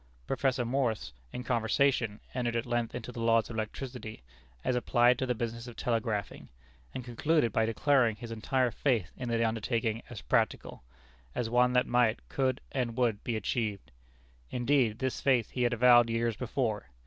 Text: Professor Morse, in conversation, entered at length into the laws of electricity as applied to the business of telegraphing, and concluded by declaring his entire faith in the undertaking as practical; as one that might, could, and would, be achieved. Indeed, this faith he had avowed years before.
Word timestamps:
Professor 0.25 0.65
Morse, 0.65 1.13
in 1.31 1.43
conversation, 1.43 2.19
entered 2.33 2.55
at 2.55 2.65
length 2.65 2.95
into 2.95 3.11
the 3.11 3.19
laws 3.19 3.51
of 3.51 3.55
electricity 3.55 4.23
as 4.63 4.75
applied 4.75 5.19
to 5.19 5.27
the 5.27 5.35
business 5.35 5.67
of 5.67 5.75
telegraphing, 5.75 6.49
and 6.91 7.05
concluded 7.05 7.51
by 7.53 7.67
declaring 7.67 8.15
his 8.15 8.31
entire 8.31 8.71
faith 8.71 9.11
in 9.15 9.29
the 9.29 9.47
undertaking 9.47 10.01
as 10.09 10.21
practical; 10.21 10.81
as 11.35 11.51
one 11.51 11.73
that 11.73 11.85
might, 11.85 12.27
could, 12.29 12.61
and 12.71 12.97
would, 12.97 13.23
be 13.23 13.35
achieved. 13.35 13.91
Indeed, 14.49 14.97
this 14.97 15.21
faith 15.21 15.51
he 15.51 15.61
had 15.61 15.71
avowed 15.73 16.09
years 16.09 16.35
before. 16.35 16.87